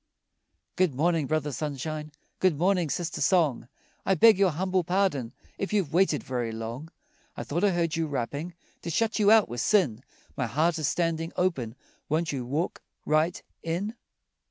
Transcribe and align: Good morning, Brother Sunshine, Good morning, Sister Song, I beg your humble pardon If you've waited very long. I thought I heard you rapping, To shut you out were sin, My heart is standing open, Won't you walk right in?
Good 0.77 0.95
morning, 0.95 1.27
Brother 1.27 1.51
Sunshine, 1.51 2.11
Good 2.39 2.57
morning, 2.57 2.89
Sister 2.89 3.21
Song, 3.21 3.67
I 4.03 4.15
beg 4.15 4.39
your 4.39 4.49
humble 4.49 4.83
pardon 4.83 5.31
If 5.59 5.73
you've 5.73 5.93
waited 5.93 6.23
very 6.23 6.51
long. 6.51 6.89
I 7.37 7.43
thought 7.43 7.63
I 7.63 7.69
heard 7.69 7.95
you 7.95 8.07
rapping, 8.07 8.55
To 8.81 8.89
shut 8.89 9.19
you 9.19 9.29
out 9.29 9.47
were 9.47 9.59
sin, 9.59 10.03
My 10.35 10.47
heart 10.47 10.79
is 10.79 10.87
standing 10.87 11.31
open, 11.35 11.75
Won't 12.09 12.31
you 12.31 12.47
walk 12.47 12.81
right 13.05 13.39
in? 13.61 13.93